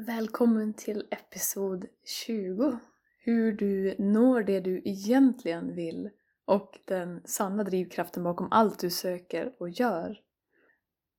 [0.00, 2.78] Välkommen till episod 20.
[3.18, 6.10] Hur du når det du egentligen vill
[6.44, 10.20] och den sanna drivkraften bakom allt du söker och gör.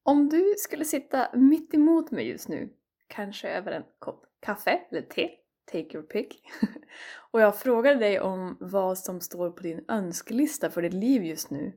[0.04, 2.74] Om du skulle sitta mitt emot mig just nu,
[3.08, 5.30] kanske över en kopp kaffe eller te,
[5.72, 6.42] take your pick,
[7.32, 11.50] och jag frågade dig om vad som står på din önskelista för ditt liv just
[11.50, 11.74] nu,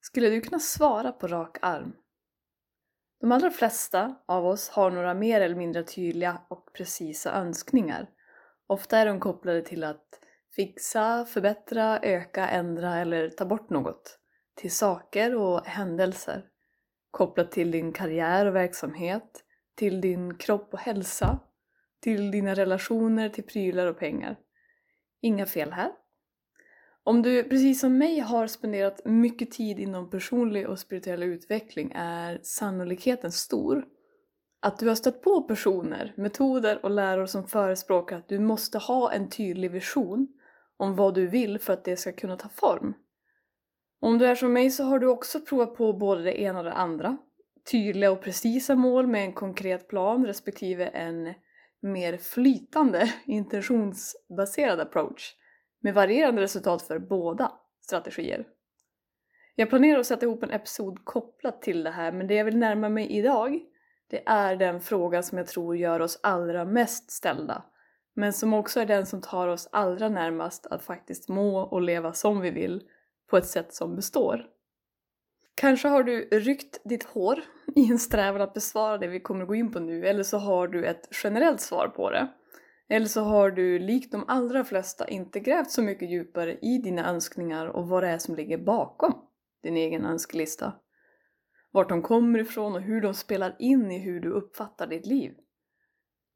[0.00, 1.92] skulle du kunna svara på rak arm
[3.20, 8.10] de allra flesta av oss har några mer eller mindre tydliga och precisa önskningar.
[8.66, 10.20] Ofta är de kopplade till att
[10.56, 14.18] fixa, förbättra, öka, ändra eller ta bort något.
[14.54, 16.44] Till saker och händelser.
[17.10, 21.38] Kopplat till din karriär och verksamhet, till din kropp och hälsa,
[22.02, 24.36] till dina relationer, till prylar och pengar.
[25.22, 25.92] Inga fel här.
[27.10, 32.40] Om du precis som mig har spenderat mycket tid inom personlig och spirituell utveckling är
[32.42, 33.84] sannolikheten stor
[34.60, 39.12] att du har stött på personer, metoder och läror som förespråkar att du måste ha
[39.12, 40.28] en tydlig vision
[40.76, 42.94] om vad du vill för att det ska kunna ta form.
[44.00, 46.64] Om du är som mig så har du också provat på både det ena och
[46.64, 47.16] det andra.
[47.70, 51.34] Tydliga och precisa mål med en konkret plan respektive en
[51.82, 55.39] mer flytande intentionsbaserad approach
[55.80, 58.46] med varierande resultat för båda strategier.
[59.54, 62.56] Jag planerar att sätta ihop en episod kopplat till det här men det jag vill
[62.56, 63.60] närma mig idag
[64.10, 67.64] det är den frågan som jag tror gör oss allra mest ställda
[68.14, 72.12] men som också är den som tar oss allra närmast att faktiskt må och leva
[72.12, 72.82] som vi vill
[73.30, 74.46] på ett sätt som består.
[75.54, 77.40] Kanske har du ryckt ditt hår
[77.76, 80.38] i en strävan att besvara det vi kommer att gå in på nu eller så
[80.38, 82.28] har du ett generellt svar på det.
[82.92, 87.10] Eller så har du likt de allra flesta inte grävt så mycket djupare i dina
[87.10, 89.14] önskningar och vad det är som ligger bakom
[89.62, 90.72] din egen önskelista.
[91.70, 95.32] Vart de kommer ifrån och hur de spelar in i hur du uppfattar ditt liv.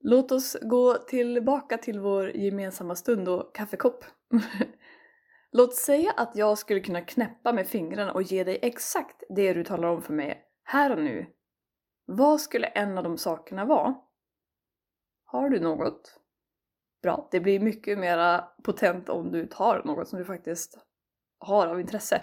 [0.01, 4.05] Låt oss gå tillbaka till vår gemensamma stund och kaffekopp.
[5.53, 9.65] Låt säga att jag skulle kunna knäppa med fingrarna och ge dig exakt det du
[9.65, 11.27] talar om för mig här och nu.
[12.07, 13.95] Vad skulle en av de sakerna vara?
[15.25, 16.21] Har du något?
[17.05, 17.29] Bra.
[17.31, 20.79] Det blir mycket mer potent om du tar något som du faktiskt
[21.39, 22.23] har av intresse.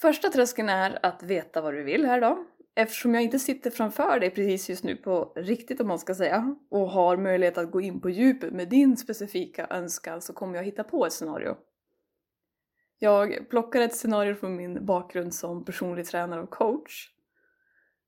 [0.00, 2.44] Första tröskeln är att veta vad du vill här då.
[2.74, 6.56] Eftersom jag inte sitter framför dig precis just nu på riktigt om man ska säga
[6.70, 10.64] och har möjlighet att gå in på djupet med din specifika önskan så kommer jag
[10.64, 11.56] hitta på ett scenario.
[12.98, 17.08] Jag plockar ett scenario från min bakgrund som personlig tränare och coach.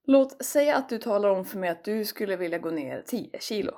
[0.06, 3.30] Låt säga att du talar om för mig att du skulle vilja gå ner 10
[3.40, 3.72] kilo.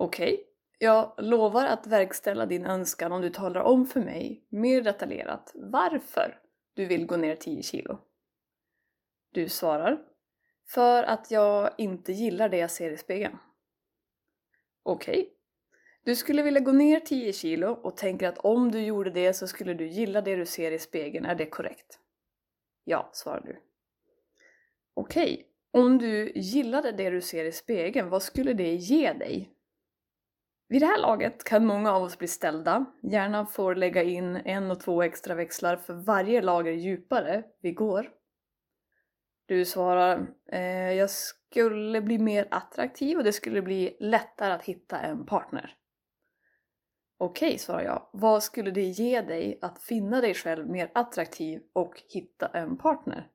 [0.00, 0.44] Okej, okay.
[0.78, 6.40] jag lovar att verkställa din önskan om du talar om för mig mer detaljerat varför
[6.74, 7.98] du vill gå ner 10 kilo.
[9.32, 9.98] Du svarar
[10.68, 13.38] för att jag inte gillar det jag ser i spegeln.
[14.82, 15.20] Okej.
[15.20, 15.32] Okay.
[16.04, 19.46] Du skulle vilja gå ner 10 kilo och tänker att om du gjorde det så
[19.46, 21.98] skulle du gilla det du ser i spegeln, är det korrekt?
[22.84, 23.62] Ja, svarar du.
[24.94, 25.44] Okej, okay.
[25.82, 29.57] om du gillade det du ser i spegeln, vad skulle det ge dig?
[30.68, 32.84] Vid det här laget kan många av oss bli ställda.
[33.02, 38.10] Hjärnan får lägga in en och två extra växlar för varje lager djupare vi går.
[39.46, 44.98] Du svarar eh, jag skulle bli mer attraktiv och det skulle bli lättare att hitta
[44.98, 45.74] en partner.
[47.18, 48.08] Okej, okay, svarar jag.
[48.12, 53.28] Vad skulle det ge dig att finna dig själv mer attraktiv och hitta en partner?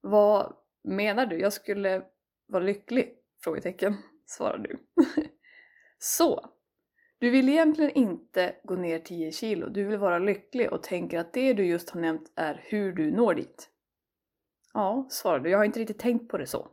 [0.00, 1.38] Vad menar du?
[1.38, 2.02] Jag skulle
[2.46, 3.14] vara lycklig?
[3.44, 3.96] Frågetecken,
[4.26, 4.78] svarar du.
[5.98, 6.50] Så,
[7.18, 11.32] du vill egentligen inte gå ner 10 kilo, du vill vara lycklig och tänker att
[11.32, 13.70] det du just har nämnt är hur du når dit.
[14.72, 16.68] Ja, svarar du, jag har inte riktigt tänkt på det så.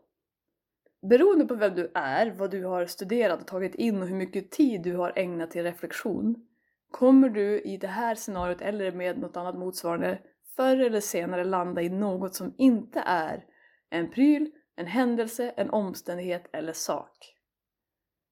[1.10, 4.52] beroende på vem du är, vad du har studerat och tagit in och hur mycket
[4.52, 6.48] tid du har ägnat till reflektion
[6.92, 10.20] kommer du i det här scenariot eller med något annat motsvarande
[10.56, 13.46] förr eller senare landa i något som inte är
[13.90, 17.41] en pryl, en händelse, en omständighet eller sak.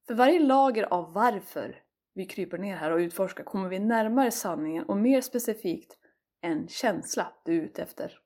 [0.10, 1.76] För varje lager av varför
[2.14, 5.98] vi kryper ner här och utforskar kommer vi närmare sanningen och mer specifikt
[6.42, 8.20] en känsla du är ute efter.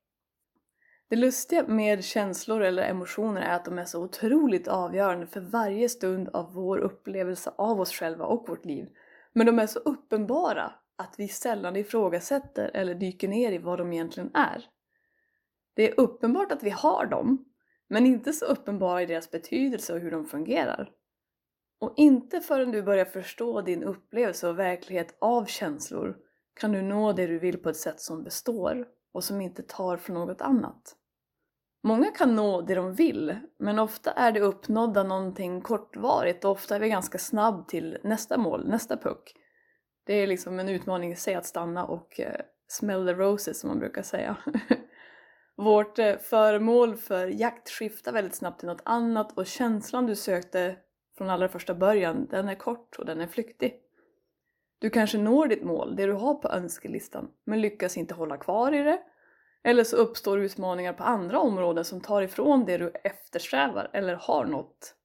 [1.09, 5.89] Det lustiga med känslor eller emotioner är att de är så otroligt avgörande för varje
[5.89, 8.89] stund av vår upplevelse av oss själva och vårt liv.
[9.33, 13.93] Men de är så uppenbara att vi sällan ifrågasätter eller dyker ner i vad de
[13.93, 14.65] egentligen är.
[15.73, 17.45] Det är uppenbart att vi har dem,
[17.87, 20.91] men inte så uppenbara i deras betydelse och hur de fungerar.
[21.79, 26.17] Och inte förrän du börjar förstå din upplevelse och verklighet av känslor
[26.59, 29.97] kan du nå det du vill på ett sätt som består och som inte tar
[29.97, 30.95] från något annat.
[31.83, 36.75] Många kan nå det de vill, men ofta är det uppnådda någonting kortvarigt och ofta
[36.75, 39.33] är vi ganska snabb till nästa mål, nästa puck.
[40.05, 43.67] Det är liksom en utmaning i sig att stanna och eh, smell the roses som
[43.67, 44.37] man brukar säga.
[45.57, 50.75] Vårt eh, föremål för jakt skiftar väldigt snabbt till något annat och känslan du sökte
[51.17, 53.79] från allra första början, den är kort och den är flyktig.
[54.79, 58.73] Du kanske når ditt mål, det du har på önskelistan, men lyckas inte hålla kvar
[58.73, 59.01] i det.
[59.63, 64.45] Eller så uppstår utmaningar på andra områden som tar ifrån det du eftersträvar eller har
[64.45, 64.95] nått.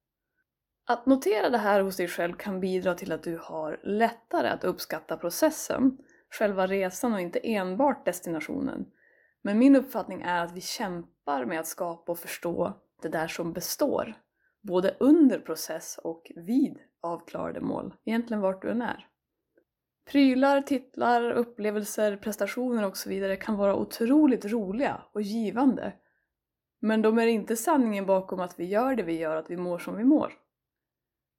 [0.87, 4.63] Att notera det här hos dig själv kan bidra till att du har lättare att
[4.63, 5.97] uppskatta processen,
[6.29, 8.85] själva resan och inte enbart destinationen.
[9.41, 13.53] Men min uppfattning är att vi kämpar med att skapa och förstå det där som
[13.53, 14.13] består,
[14.61, 19.07] både under process och vid avklarade mål, egentligen vart du än är.
[20.11, 25.93] Prylar, titlar, upplevelser, prestationer och så vidare kan vara otroligt roliga och givande.
[26.81, 29.79] Men de är inte sanningen bakom att vi gör det vi gör, att vi mår
[29.79, 30.33] som vi mår.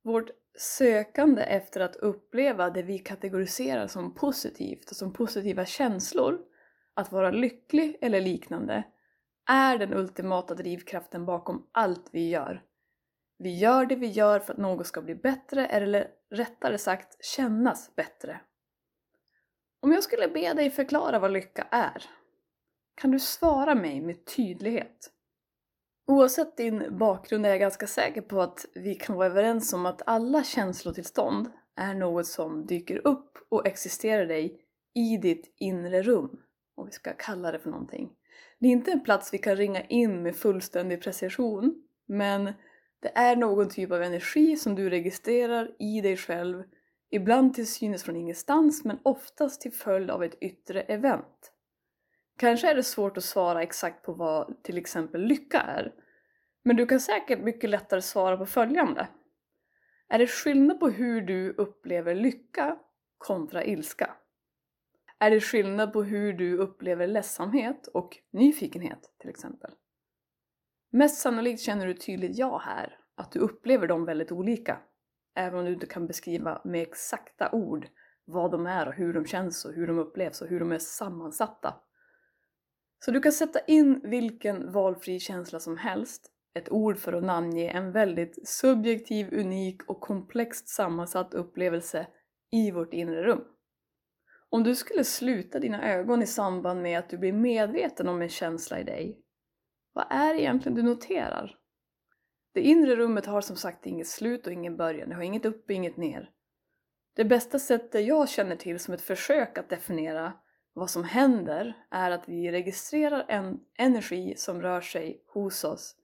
[0.04, 6.38] Vårt sökande efter att uppleva det vi kategoriserar som positivt och som positiva känslor,
[6.94, 8.84] att vara lycklig eller liknande,
[9.48, 12.62] är den ultimata drivkraften bakom allt vi gör.
[13.42, 17.96] Vi gör det vi gör för att något ska bli bättre, eller rättare sagt kännas
[17.96, 18.40] bättre.
[19.80, 22.04] Om jag skulle be dig förklara vad lycka är,
[22.94, 25.10] kan du svara mig med tydlighet?
[26.06, 30.02] Oavsett din bakgrund är jag ganska säker på att vi kan vara överens om att
[30.06, 34.60] alla känslotillstånd är något som dyker upp och existerar dig
[34.94, 36.40] i ditt inre rum,
[36.74, 38.10] om vi ska kalla det för någonting.
[38.58, 42.52] Det är inte en plats vi kan ringa in med fullständig precision, men
[43.00, 46.62] det är någon typ av energi som du registrerar i dig själv
[47.10, 51.52] Ibland till synes från ingenstans men oftast till följd av ett yttre event.
[52.38, 55.92] Kanske är det svårt att svara exakt på vad till exempel lycka är.
[56.64, 59.08] Men du kan säkert mycket lättare svara på följande.
[60.08, 62.78] Är det skillnad på hur du upplever lycka
[63.18, 64.14] kontra ilska?
[65.18, 69.70] Är det skillnad på hur du upplever ledsamhet och nyfikenhet till exempel?
[70.90, 74.78] Mest sannolikt känner du tydligt ja här, att du upplever dem väldigt olika.
[75.34, 77.88] Även om du inte kan beskriva med exakta ord
[78.24, 80.78] vad de är och hur de känns och hur de upplevs och hur de är
[80.78, 81.74] sammansatta.
[83.04, 87.70] Så du kan sätta in vilken valfri känsla som helst, ett ord för att namnge
[87.70, 92.06] en väldigt subjektiv, unik och komplext sammansatt upplevelse
[92.52, 93.44] i vårt inre rum.
[94.48, 98.28] Om du skulle sluta dina ögon i samband med att du blir medveten om en
[98.28, 99.20] känsla i dig,
[99.92, 101.56] vad är det egentligen du noterar?
[102.52, 105.64] Det inre rummet har som sagt inget slut och ingen början, det har inget upp
[105.64, 106.30] och inget ner.
[107.14, 110.32] Det bästa sättet jag känner till som ett försök att definiera
[110.72, 115.96] vad som händer är att vi registrerar en energi som rör sig hos oss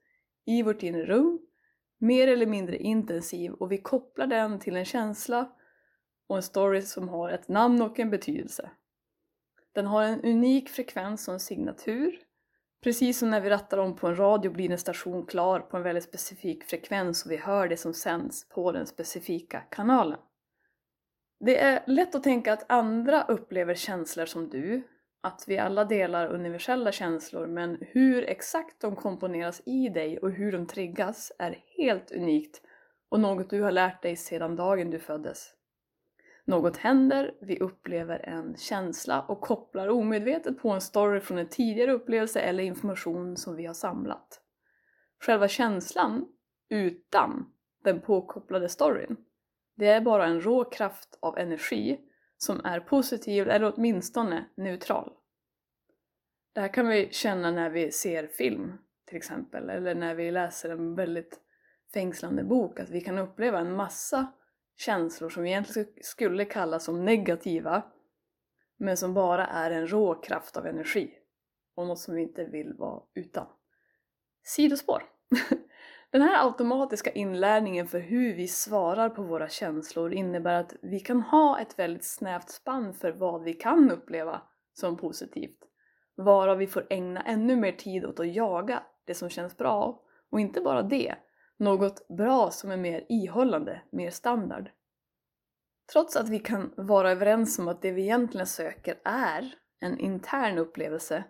[0.45, 1.39] i vårt inre rum,
[1.97, 5.51] mer eller mindre intensiv och vi kopplar den till en känsla
[6.27, 8.71] och en story som har ett namn och en betydelse.
[9.71, 12.26] Den har en unik frekvens och en signatur
[12.83, 15.83] Precis som när vi rattar om på en radio blir en station klar på en
[15.83, 20.19] väldigt specifik frekvens och vi hör det som sänds på den specifika kanalen.
[21.39, 24.87] Det är lätt att tänka att andra upplever känslor som du,
[25.21, 30.51] att vi alla delar universella känslor men hur exakt de komponeras i dig och hur
[30.51, 32.61] de triggas är helt unikt
[33.09, 35.56] och något du har lärt dig sedan dagen du föddes.
[36.49, 41.91] Något händer, vi upplever en känsla och kopplar omedvetet på en story från en tidigare
[41.91, 44.41] upplevelse eller information som vi har samlat.
[45.19, 46.25] Själva känslan,
[46.69, 49.17] utan den påkopplade storyn,
[49.75, 51.99] det är bara en rå kraft av energi
[52.37, 55.13] som är positiv eller åtminstone neutral.
[56.53, 58.73] Det här kan vi känna när vi ser film
[59.05, 61.39] till exempel, eller när vi läser en väldigt
[61.93, 64.27] fängslande bok att vi kan uppleva en massa
[64.77, 67.83] känslor som egentligen skulle kallas som negativa
[68.77, 71.13] men som bara är en rå kraft av energi
[71.75, 73.47] och något som vi inte vill vara utan.
[74.43, 75.03] Sidospår!
[76.11, 81.21] Den här automatiska inlärningen för hur vi svarar på våra känslor innebär att vi kan
[81.21, 84.41] ha ett väldigt snävt spann för vad vi kan uppleva
[84.73, 85.59] som positivt.
[86.15, 90.03] Varav vi får ägna ännu mer tid åt att jaga det som känns bra.
[90.29, 91.15] Och inte bara det,
[91.57, 94.69] något bra som är mer ihållande, mer standard.
[95.91, 100.57] Trots att vi kan vara överens om att det vi egentligen söker är en intern
[100.57, 101.23] upplevelse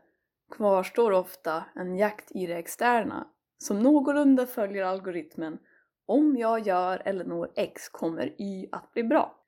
[0.52, 5.60] kvarstår ofta en jakt i det externa som någorlunda följer algoritmen
[6.06, 9.44] om jag gör eller når X kommer Y att bli bra.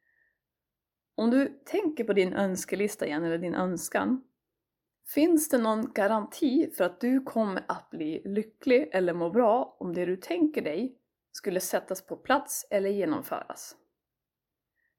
[1.15, 4.24] Om du tänker på din önskelista igen, eller din önskan,
[5.13, 9.94] finns det någon garanti för att du kommer att bli lycklig eller må bra om
[9.94, 10.96] det du tänker dig
[11.32, 13.75] skulle sättas på plats eller genomföras?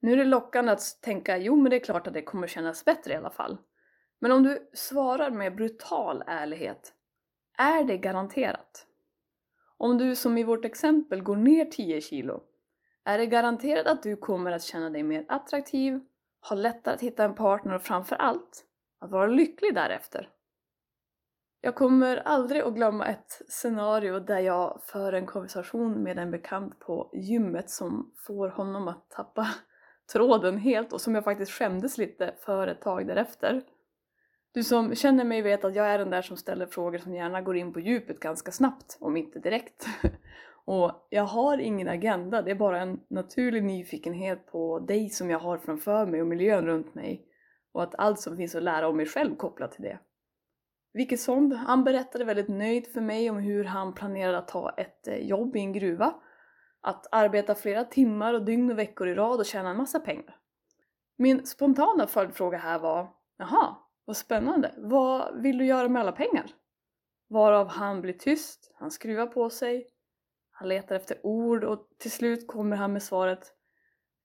[0.00, 2.84] Nu är det lockande att tänka, jo men det är klart att det kommer kännas
[2.84, 3.58] bättre i alla fall.
[4.18, 6.94] Men om du svarar med brutal ärlighet,
[7.58, 8.86] är det garanterat?
[9.76, 12.42] Om du som i vårt exempel går ner 10 kilo,
[13.04, 16.00] är det garanterat att du kommer att känna dig mer attraktiv,
[16.48, 18.64] ha lättare att hitta en partner och framför allt
[19.00, 20.28] att vara lycklig därefter?
[21.60, 26.78] Jag kommer aldrig att glömma ett scenario där jag för en konversation med en bekant
[26.78, 29.48] på gymmet som får honom att tappa
[30.12, 33.62] tråden helt och som jag faktiskt skämdes lite för ett tag därefter.
[34.52, 37.40] Du som känner mig vet att jag är den där som ställer frågor som gärna
[37.40, 39.86] går in på djupet ganska snabbt, om inte direkt.
[40.64, 45.38] och jag har ingen agenda, det är bara en naturlig nyfikenhet på dig som jag
[45.38, 47.26] har framför mig och miljön runt mig.
[47.72, 49.98] Och att allt som finns att lära om mig själv kopplat till det.
[50.92, 55.08] Vilket som, han berättade väldigt nöjd för mig om hur han planerade att ta ett
[55.08, 56.14] eh, jobb i en gruva.
[56.80, 60.36] Att arbeta flera timmar och dygn och veckor i rad och tjäna en massa pengar.
[61.16, 64.74] Min spontana följdfråga här var, jaha, vad spännande.
[64.76, 66.46] Vad vill du göra med alla pengar?
[67.28, 69.86] Varav han blir tyst, han skruvar på sig,
[70.50, 73.52] han letar efter ord och till slut kommer han med svaret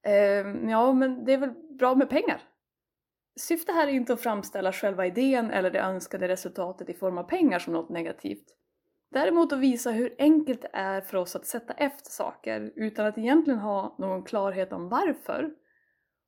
[0.03, 2.41] ehm, Ja, men det är väl bra med pengar?
[3.39, 7.23] Syftet här är inte att framställa själva idén eller det önskade resultatet i form av
[7.23, 8.55] pengar som något negativt.
[9.11, 13.17] Däremot att visa hur enkelt det är för oss att sätta efter saker utan att
[13.17, 15.51] egentligen ha någon klarhet om varför.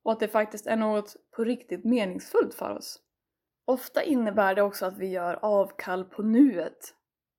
[0.02, 3.00] Och att det faktiskt är något på riktigt meningsfullt för oss.
[3.64, 6.94] Ofta innebär det också att vi gör avkall på nuet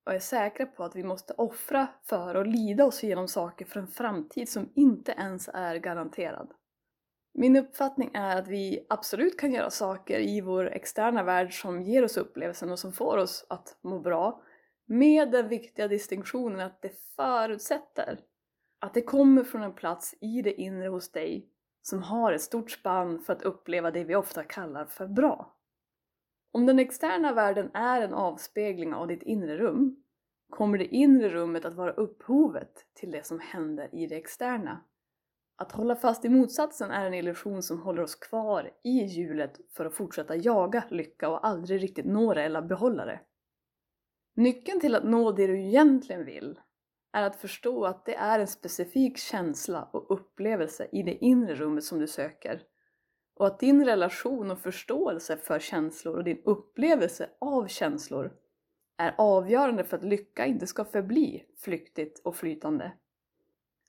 [0.06, 3.80] och är säkra på att vi måste offra för och lida oss igenom saker för
[3.80, 6.52] en framtid som inte ens är garanterad.
[7.32, 12.04] Min uppfattning är att vi absolut kan göra saker i vår externa värld som ger
[12.04, 14.42] oss upplevelsen och som får oss att må bra
[14.86, 18.20] med den viktiga distinktionen att det förutsätter
[18.80, 21.48] att det kommer från en plats i det inre hos dig
[21.82, 25.56] som har ett stort spann för att uppleva det vi ofta kallar för bra.
[26.52, 30.02] Om den externa världen är en avspegling av ditt inre rum
[30.50, 34.84] kommer det inre rummet att vara upphovet till det som händer i det externa.
[35.60, 39.84] Att hålla fast i motsatsen är en illusion som håller oss kvar i hjulet för
[39.84, 43.20] att fortsätta jaga lycka och aldrig riktigt nå det eller behålla det.
[44.36, 46.60] Nyckeln till att nå det du egentligen vill
[47.12, 51.84] är att förstå att det är en specifik känsla och upplevelse i det inre rummet
[51.84, 52.62] som du söker
[53.34, 58.32] och att din relation och förståelse för känslor och din upplevelse av känslor
[58.98, 62.92] är avgörande för att lycka inte ska förbli flyktigt och flytande.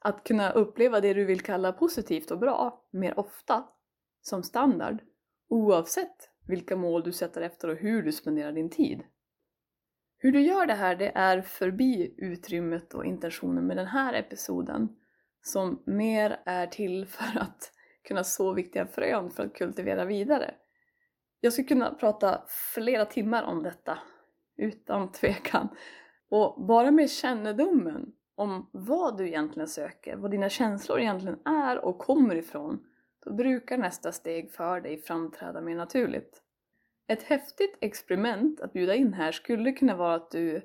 [0.03, 3.63] Att kunna uppleva det du vill kalla positivt och bra mer ofta,
[4.21, 5.01] som standard,
[5.49, 9.03] oavsett vilka mål du sätter efter och hur du spenderar din tid.
[10.17, 14.95] Hur du gör det här, det är förbi utrymmet och intentionen med den här episoden
[15.41, 17.71] som mer är till för att
[18.03, 20.55] kunna så viktiga frön för att kultivera vidare.
[21.39, 23.99] Jag skulle kunna prata flera timmar om detta,
[24.57, 25.69] utan tvekan.
[26.29, 31.97] Och bara med kännedomen om vad du egentligen söker, vad dina känslor egentligen är och
[31.97, 32.85] kommer ifrån,
[33.25, 36.41] då brukar nästa steg för dig framträda mer naturligt.
[37.07, 40.61] Ett häftigt experiment att bjuda in här skulle kunna vara att du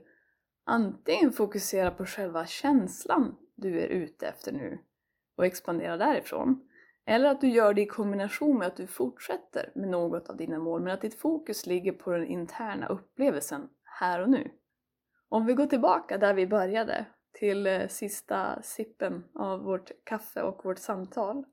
[0.65, 4.79] antingen fokuserar på själva känslan du är ute efter nu
[5.37, 6.69] och expanderar därifrån.
[7.07, 10.59] Eller att du gör det i kombination med att du fortsätter med något av dina
[10.59, 14.51] mål men att ditt fokus ligger på den interna upplevelsen här och nu.
[15.29, 17.07] Om vi går tillbaka där vi började,
[17.39, 21.45] till eh, sista sippen av vårt kaffe och vårt samtal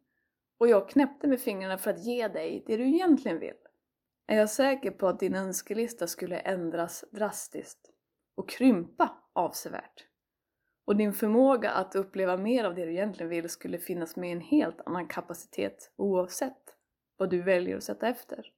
[0.57, 3.55] och jag knäppte med fingrarna för att ge dig det du egentligen vill
[4.27, 7.91] är jag säker på att din önskelista skulle ändras drastiskt
[8.35, 10.07] och krympa avsevärt.
[10.85, 14.33] Och din förmåga att uppleva mer av det du egentligen vill skulle finnas med i
[14.33, 16.75] en helt annan kapacitet oavsett
[17.17, 18.51] vad du väljer att sätta efter.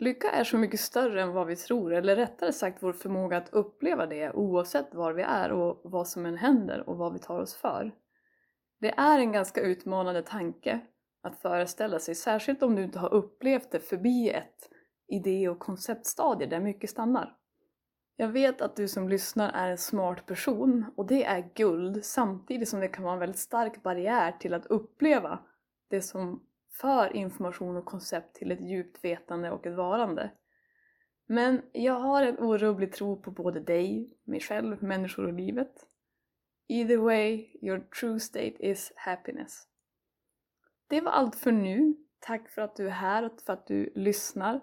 [0.00, 3.52] Lycka är så mycket större än vad vi tror, eller rättare sagt vår förmåga att
[3.52, 7.40] uppleva det oavsett var vi är och vad som än händer och vad vi tar
[7.40, 7.92] oss för.
[8.80, 10.80] Det är en ganska utmanande tanke
[11.22, 14.70] att föreställa sig, särskilt om du inte har upplevt det förbi ett
[15.08, 17.36] idé och konceptstadie där mycket stannar.
[18.16, 22.68] Jag vet att du som lyssnar är en smart person och det är guld samtidigt
[22.68, 25.38] som det kan vara en väldigt stark barriär till att uppleva
[25.90, 30.30] det som för information och koncept till ett djupt vetande och ett varande.
[31.26, 35.86] Men jag har en orubblig tro på både dig, mig själv, människor och livet.
[36.68, 39.66] Either way, your true state is happiness.
[40.88, 41.94] Det var allt för nu.
[42.20, 44.60] Tack för att du är här och för att du lyssnar.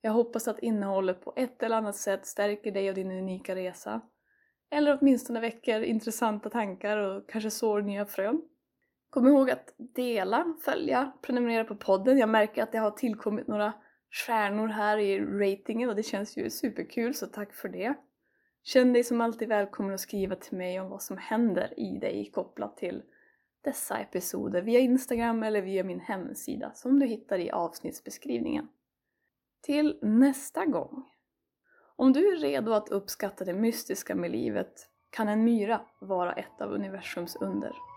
[0.00, 4.00] Jag hoppas att innehållet på ett eller annat sätt stärker dig och din unika resa.
[4.70, 8.42] Eller åtminstone väcker intressanta tankar och kanske sår nya frön.
[9.10, 12.18] Kom ihåg att dela, följa, prenumerera på podden.
[12.18, 13.72] Jag märker att det har tillkommit några
[14.10, 17.94] stjärnor här i ratingen och det känns ju superkul så tack för det.
[18.62, 22.30] Känn dig som alltid välkommen att skriva till mig om vad som händer i dig
[22.34, 23.02] kopplat till
[23.64, 28.68] dessa episoder via Instagram eller via min hemsida som du hittar i avsnittsbeskrivningen.
[29.62, 31.04] Till nästa gång!
[31.96, 36.60] Om du är redo att uppskatta det mystiska med livet kan en myra vara ett
[36.60, 37.89] av universums under.